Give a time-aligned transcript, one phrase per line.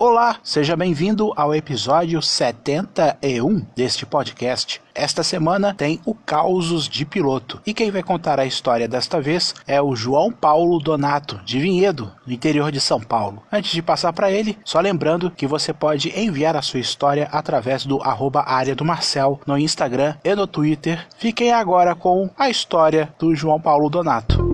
[0.00, 4.80] Olá, seja bem-vindo ao episódio 71 deste podcast.
[4.94, 7.60] Esta semana tem o Causos de Piloto.
[7.66, 12.12] E quem vai contar a história desta vez é o João Paulo Donato, de Vinhedo,
[12.24, 13.42] no interior de São Paulo.
[13.50, 17.84] Antes de passar para ele, só lembrando que você pode enviar a sua história através
[17.84, 21.08] do arroba área do Marcel no Instagram e no Twitter.
[21.18, 24.47] Fiquem agora com a história do João Paulo Donato.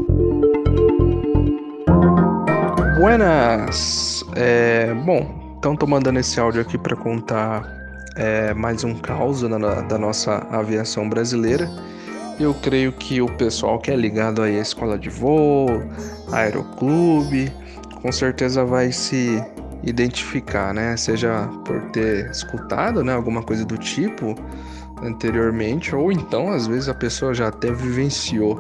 [3.04, 4.24] Buenas!
[4.34, 7.62] É, bom, então tô mandando esse áudio aqui para contar
[8.16, 11.68] é, mais um caos da nossa aviação brasileira.
[12.40, 15.82] Eu creio que o pessoal que é ligado aí à escola de voo,
[16.32, 17.52] aeroclube,
[18.00, 19.38] com certeza vai se
[19.82, 20.96] identificar, né?
[20.96, 24.34] Seja por ter escutado, né, alguma coisa do tipo
[25.02, 28.58] anteriormente, ou então às vezes a pessoa já até vivenciou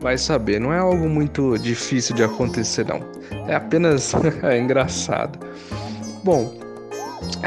[0.00, 3.00] vai saber, não é algo muito difícil de acontecer, não.
[3.46, 4.12] É apenas
[4.42, 5.38] é engraçado.
[6.22, 6.52] Bom,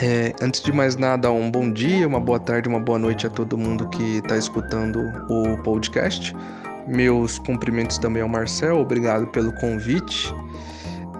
[0.02, 3.30] é, antes de mais nada, um bom dia, uma boa tarde, uma boa noite a
[3.30, 5.00] todo mundo que está escutando
[5.30, 6.36] o podcast.
[6.88, 10.34] Meus cumprimentos também ao Marcel, obrigado pelo convite.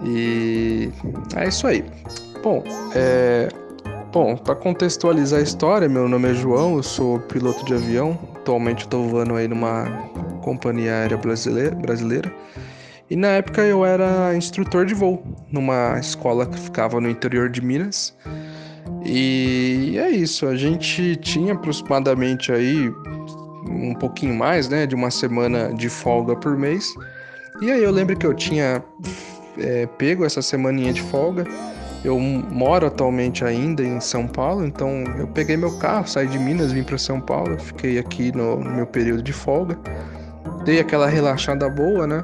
[0.04, 0.90] E
[1.36, 1.84] é isso aí.
[2.42, 3.48] Bom, é,
[4.12, 8.18] Bom, para contextualizar a história, meu nome é João, eu sou piloto de avião.
[8.36, 9.86] Atualmente estou voando aí numa
[10.42, 12.32] companhia aérea brasileira.
[13.10, 17.60] E na época eu era instrutor de voo numa escola que ficava no interior de
[17.60, 18.16] Minas.
[19.04, 22.92] E é isso, a gente tinha aproximadamente aí
[23.68, 26.92] um pouquinho mais, né, de uma semana de folga por mês.
[27.60, 28.82] E aí eu lembro que eu tinha
[29.58, 31.46] é, pego essa semaninha de folga
[32.04, 36.72] eu moro atualmente ainda em São Paulo, então eu peguei meu carro, saí de Minas,
[36.72, 39.78] vim para São Paulo, fiquei aqui no, no, meu período de folga,
[40.64, 42.22] dei aquela relaxada boa, né?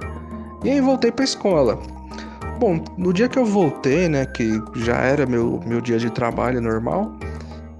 [0.64, 1.78] E aí voltei para escola.
[2.58, 6.60] Bom, no dia que eu voltei, né, que já era meu, meu dia de trabalho
[6.60, 7.12] normal,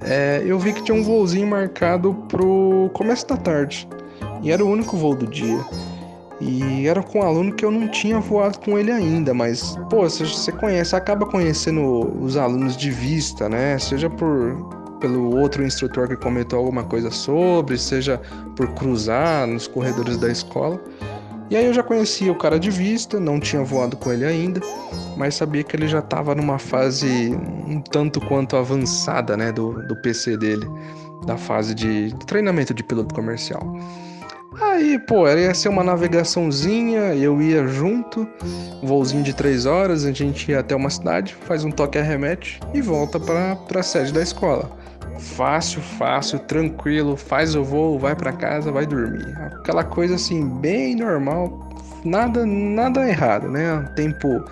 [0.01, 3.89] é, eu vi que tinha um voozinho marcado pro começo da tarde.
[4.41, 5.59] E era o único voo do dia.
[6.41, 10.09] E era com um aluno que eu não tinha voado com ele ainda, mas, pô,
[10.09, 11.83] você conhece, acaba conhecendo
[12.23, 13.77] os alunos de vista, né?
[13.81, 18.21] Seja por pelo outro instrutor que comentou alguma coisa sobre, seja
[18.57, 20.81] por cruzar nos corredores da escola.
[21.51, 24.61] E aí eu já conhecia o cara de vista, não tinha voado com ele ainda,
[25.17, 27.35] mas sabia que ele já estava numa fase
[27.67, 30.69] um tanto quanto avançada, né, do, do PC dele,
[31.27, 33.63] da fase de treinamento de piloto comercial.
[34.61, 38.29] Aí, pô, ia ser uma navegaçãozinha, eu ia junto,
[38.83, 42.61] um voozinho de três horas, a gente ia até uma cidade, faz um toque arremete
[42.75, 44.71] e volta pra, pra sede da escola.
[45.19, 49.37] Fácil, fácil, tranquilo, faz o voo, vai para casa, vai dormir.
[49.59, 51.69] Aquela coisa assim, bem normal,
[52.05, 53.89] nada, nada errado, né?
[53.97, 54.45] Tempo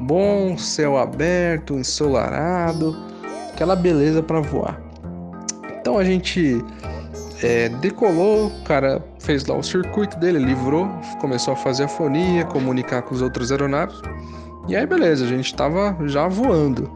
[0.00, 2.96] bom, céu aberto, ensolarado,
[3.52, 4.80] aquela beleza para voar.
[5.80, 6.62] Então a gente
[7.42, 10.88] é, decolou, o cara fez lá o circuito dele, livrou,
[11.20, 14.00] começou a fazer a fonia, comunicar com os outros aeronaves.
[14.68, 16.90] E aí, beleza, a gente estava já voando.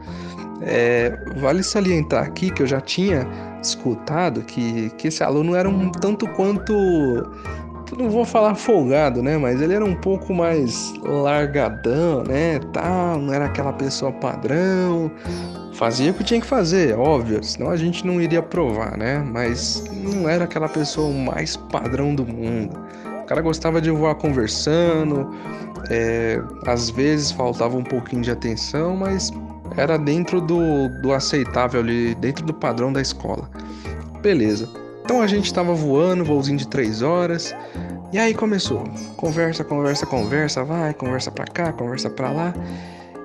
[0.61, 3.27] É, vale salientar aqui que eu já tinha
[3.61, 6.73] escutado que, que esse aluno era um tanto quanto.
[7.97, 9.37] Não vou falar folgado, né?
[9.37, 12.59] Mas ele era um pouco mais largadão, né?
[12.73, 15.11] Tal, não era aquela pessoa padrão,
[15.75, 19.19] Fazia o que tinha que fazer, óbvio, senão a gente não iria provar, né?
[19.19, 22.79] Mas não era aquela pessoa mais padrão do mundo.
[23.21, 25.35] O cara gostava de voar conversando,
[25.89, 29.33] é, às vezes faltava um pouquinho de atenção, mas
[29.77, 33.49] era dentro do, do aceitável ali, dentro do padrão da escola.
[34.21, 34.69] Beleza.
[35.03, 37.55] Então a gente estava voando, voozinho de três horas,
[38.11, 38.83] e aí começou.
[39.17, 42.53] Conversa, conversa, conversa, vai, conversa pra cá, conversa pra lá.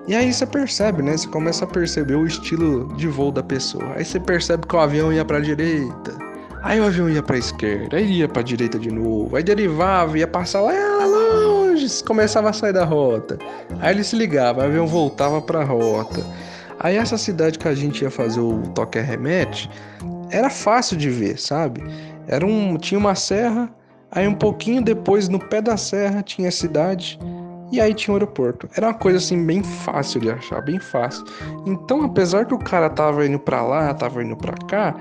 [0.07, 1.17] E aí você percebe, né?
[1.17, 3.95] Você começa a perceber o estilo de voo da pessoa.
[3.95, 6.19] Aí você percebe que o avião ia para a direita,
[6.63, 9.43] aí o avião ia para a esquerda, aí ia para a direita de novo, aí
[9.43, 10.73] derivava, ia passar lá
[11.07, 13.39] longe, começava a sair da rota.
[13.81, 16.25] Aí ele se ligava, o avião voltava para a rota.
[16.81, 19.71] Aí essa cidade que a gente ia fazer o toque remete
[20.31, 21.83] era fácil de ver, sabe?
[22.27, 23.71] Era um, tinha uma serra,
[24.11, 27.19] aí um pouquinho depois no pé da serra tinha a cidade
[27.71, 28.69] e aí tinha o aeroporto.
[28.75, 31.25] Era uma coisa assim bem fácil de achar, bem fácil.
[31.67, 34.97] Então, apesar que o cara tava indo para lá, tava indo para cá,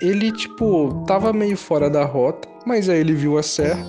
[0.00, 3.84] ele tipo tava meio fora da rota, mas aí ele viu a serra,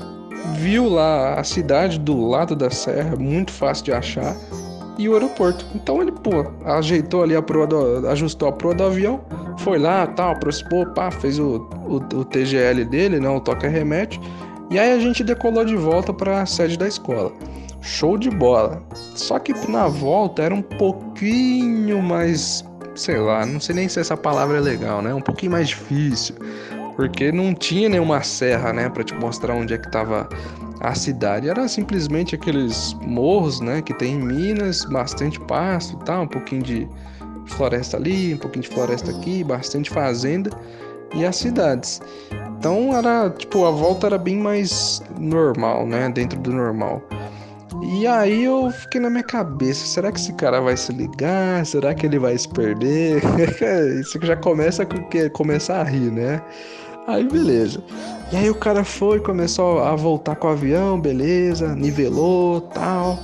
[0.55, 4.35] viu lá a cidade do lado da serra, muito fácil de achar,
[5.01, 5.65] e o aeroporto.
[5.75, 9.21] Então ele, pô, ajeitou ali a proa do, ajustou a proa do avião,
[9.57, 14.19] foi lá, tal, aproximou, pá, fez o, o, o TGL dele, né, o toque remete,
[14.69, 17.31] e aí a gente decolou de volta para a sede da escola.
[17.81, 18.83] Show de bola.
[19.15, 22.63] Só que na volta era um pouquinho mais
[22.95, 25.13] sei lá, não sei nem se essa palavra é legal, né?
[25.13, 26.35] Um pouquinho mais difícil,
[26.95, 30.27] porque não tinha nenhuma serra, né, para te mostrar onde é que tava
[30.81, 31.49] a cidade.
[31.49, 36.63] Era simplesmente aqueles morros, né, que tem em Minas, bastante pasto e tal, um pouquinho
[36.63, 36.89] de
[37.45, 40.49] floresta ali, um pouquinho de floresta aqui, bastante fazenda
[41.15, 42.01] e as cidades.
[42.57, 47.01] Então era, tipo, a volta era bem mais normal, né, dentro do normal.
[47.83, 51.65] E aí eu fiquei na minha cabeça, será que esse cara vai se ligar?
[51.65, 53.21] Será que ele vai se perder?
[53.99, 56.41] Isso já começa a começar a rir, né?
[57.07, 57.83] Aí beleza.
[58.31, 63.19] E aí o cara foi, começou a voltar com o avião, beleza, nivelou, tal.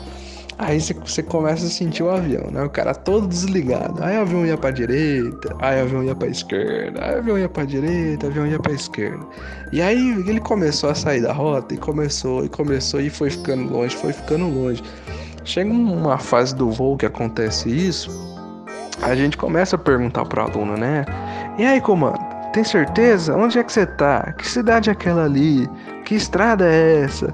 [0.59, 2.63] Aí você começa a sentir o avião, né?
[2.63, 4.03] O cara todo desligado.
[4.03, 7.37] Aí o avião ia pra direita, aí o avião ia pra esquerda, aí o avião
[7.37, 9.23] ia pra direita, o avião ia pra esquerda.
[9.71, 13.71] E aí ele começou a sair da rota e começou, e começou, e foi ficando
[13.71, 14.81] longe, foi ficando longe.
[15.45, 18.09] Chega uma fase do voo que acontece isso,
[19.01, 21.05] a gente começa a perguntar pro aluno, né?
[21.57, 22.19] E aí, comando,
[22.57, 23.35] tem certeza?
[23.35, 24.33] Onde é que você tá?
[24.35, 25.69] Que cidade é aquela ali?
[26.03, 27.31] Que estrada é essa?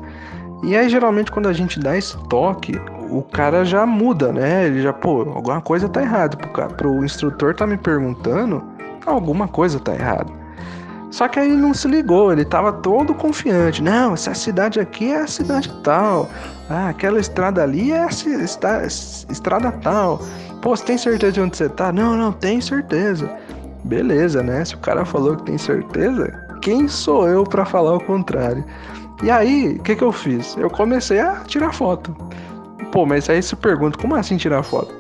[0.61, 2.73] E aí, geralmente, quando a gente dá esse toque,
[3.09, 4.65] o cara já muda, né?
[4.65, 6.35] Ele já, pô, alguma coisa tá errada.
[6.35, 8.61] Pro, cara, pro instrutor tá me perguntando,
[9.05, 10.29] alguma coisa tá errada.
[11.09, 13.81] Só que aí ele não se ligou, ele tava todo confiante.
[13.81, 16.29] Não, essa cidade aqui é a cidade tal.
[16.69, 18.09] Ah, aquela estrada ali é a
[19.29, 20.19] estrada tal.
[20.61, 21.93] Pô, você tem certeza de onde você tá?
[21.93, 23.29] Não, não, tenho certeza.
[23.83, 24.63] Beleza, né?
[24.63, 26.31] Se o cara falou que tem certeza,
[26.62, 28.63] quem sou eu para falar o contrário?
[29.21, 30.56] E aí, o que, que eu fiz?
[30.57, 32.15] Eu comecei a tirar foto.
[32.91, 34.94] Pô, mas aí se pergunta, como assim tirar foto?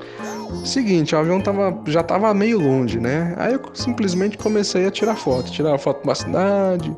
[0.65, 3.33] Seguinte, o avião tava, já tava meio longe, né?
[3.37, 5.51] Aí eu simplesmente comecei a tirar foto.
[5.51, 6.97] Tirar foto de uma cidade,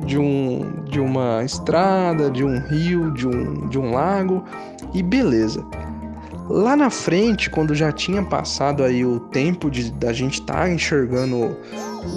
[0.00, 4.44] de, um, de uma estrada, de um rio, de um, de um lago.
[4.94, 5.64] E beleza.
[6.48, 10.70] Lá na frente, quando já tinha passado aí o tempo de da gente estar tá
[10.70, 11.56] enxergando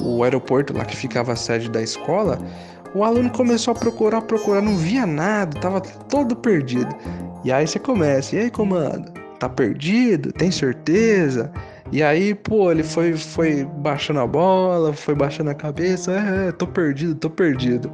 [0.04, 2.40] o, aeroporto lá que ficava a sede da escola,
[2.94, 6.96] o aluno começou a procurar, procurar, não via nada, tava todo perdido.
[7.44, 9.12] E aí você começa, e aí, comando?
[9.40, 10.32] Tá perdido?
[10.34, 11.52] Tem certeza?
[11.92, 16.52] E aí, pô, ele foi, foi baixando a bola, foi baixando a cabeça, é, é,
[16.52, 17.92] tô perdido, tô perdido.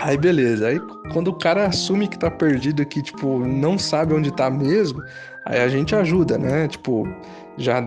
[0.00, 0.80] Aí beleza, aí
[1.12, 5.02] quando o cara assume que tá perdido, que tipo, não sabe onde tá mesmo,
[5.44, 6.68] aí a gente ajuda, né?
[6.68, 7.08] Tipo,
[7.56, 7.80] já,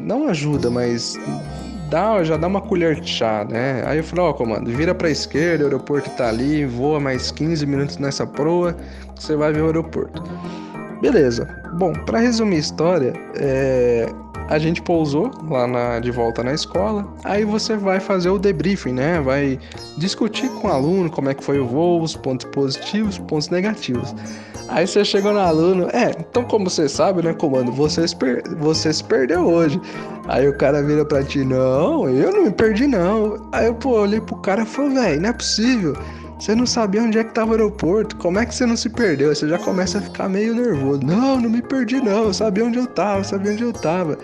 [0.00, 1.14] não ajuda, mas
[1.90, 3.82] dá, já dá uma colher de chá, né?
[3.86, 7.30] Aí eu falei, ó, oh, comando, vira pra esquerda, o aeroporto tá ali, voa mais
[7.30, 8.74] 15 minutos nessa proa,
[9.14, 10.22] você vai ver o aeroporto.
[11.02, 11.46] Beleza.
[11.74, 14.08] Bom, para resumir a história, é,
[14.48, 17.06] a gente pousou lá na, de volta na escola.
[17.22, 19.20] Aí você vai fazer o debriefing, né?
[19.20, 19.58] Vai
[19.96, 24.14] discutir com o aluno como é que foi o voo, os pontos positivos, pontos negativos.
[24.68, 28.42] Aí você chega no aluno, é, então como você sabe, né, comando, você se, per
[28.58, 29.80] você se perdeu hoje.
[30.26, 33.48] Aí o cara vira pra ti, não, eu não me perdi não.
[33.50, 35.96] Aí eu, pô, olhei pro cara e falei, velho, não é possível.
[36.38, 38.88] Você não sabia onde é que tava o aeroporto, como é que você não se
[38.88, 39.34] perdeu?
[39.34, 41.00] Você já começa a ficar meio nervoso.
[41.02, 44.16] Não, não me perdi não, eu sabia onde eu tava, eu sabia onde eu tava.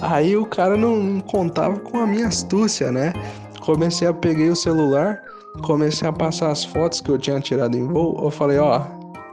[0.00, 3.12] Aí o cara não, não contava com a minha astúcia, né?
[3.60, 5.20] Comecei a peguei o celular,
[5.62, 8.18] comecei a passar as fotos que eu tinha tirado em voo.
[8.22, 8.86] Eu falei, ó,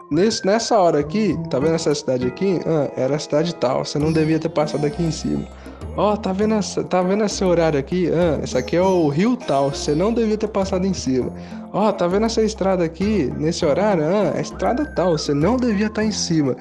[0.10, 2.60] Nesse, nessa hora aqui, tá vendo essa cidade aqui?
[2.66, 5.48] Ah, era a cidade tal, você não devia ter passado aqui em cima.
[5.98, 8.10] Ó, oh, tá vendo essa, tá vendo esse horário aqui?
[8.12, 11.32] Ah, esse aqui é o rio tal, você não devia ter passado em cima.
[11.72, 13.32] Ó, oh, tá vendo essa estrada aqui?
[13.38, 14.04] Nesse horário?
[14.04, 16.56] Ah, é a estrada tal, você não devia estar tá em cima.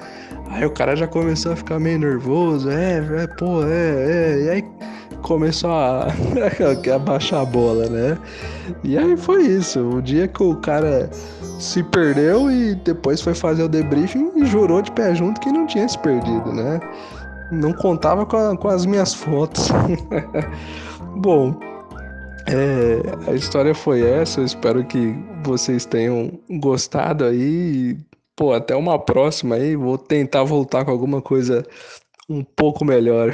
[0.49, 4.41] Aí o cara já começou a ficar meio nervoso, é, é, pô, é, é.
[4.43, 4.65] E aí
[5.21, 6.07] começou a,
[6.95, 8.17] a baixar a bola, né?
[8.83, 9.81] E aí foi isso.
[9.81, 11.09] O dia que o cara
[11.59, 15.65] se perdeu e depois foi fazer o debriefing e jurou de pé junto que não
[15.65, 16.79] tinha se perdido, né?
[17.51, 19.69] Não contava com, a, com as minhas fotos.
[21.17, 21.57] Bom,
[22.47, 24.39] é, a história foi essa.
[24.41, 27.97] Eu espero que vocês tenham gostado aí.
[28.35, 29.75] Pô, até uma próxima aí.
[29.75, 31.65] Vou tentar voltar com alguma coisa
[32.29, 33.31] um pouco melhor.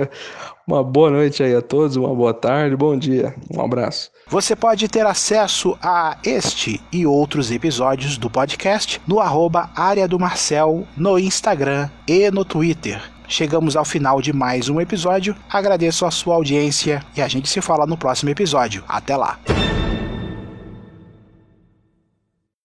[0.66, 4.10] uma boa noite aí a todos, uma boa tarde, bom dia, um abraço.
[4.28, 10.18] Você pode ter acesso a este e outros episódios do podcast no arroba área do
[10.18, 13.02] Marcel no Instagram e no Twitter.
[13.30, 15.36] Chegamos ao final de mais um episódio.
[15.48, 18.82] Agradeço a sua audiência e a gente se fala no próximo episódio.
[18.88, 19.38] Até lá.